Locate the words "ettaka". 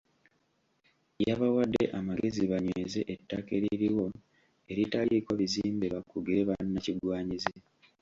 3.13-3.49